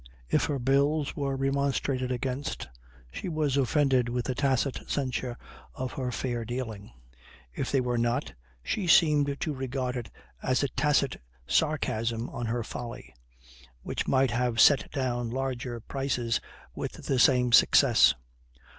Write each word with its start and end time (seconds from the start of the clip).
If 0.31 0.45
her 0.45 0.57
bills 0.57 1.15
were 1.15 1.35
remonstrated 1.35 2.11
against 2.11 2.67
she 3.11 3.29
was 3.29 3.55
offended 3.55 4.09
with 4.09 4.25
the 4.25 4.33
tacit 4.33 4.89
censure 4.89 5.37
of 5.75 5.91
her 5.93 6.11
fair 6.11 6.43
dealing; 6.43 6.91
if 7.53 7.71
they 7.71 7.81
were 7.81 7.99
not, 7.99 8.33
she 8.63 8.87
seemed 8.87 9.37
to 9.39 9.53
regard 9.53 9.95
it 9.95 10.09
as 10.41 10.63
a 10.63 10.69
tacit 10.69 11.21
sarcasm 11.45 12.31
on 12.31 12.47
her 12.47 12.63
folly, 12.63 13.13
which 13.83 14.07
might 14.07 14.31
have 14.31 14.59
set 14.59 14.89
down 14.89 15.29
larger 15.29 15.79
prices 15.79 16.41
with 16.73 16.93
the 17.05 17.19
same 17.19 17.51
success. 17.51 18.15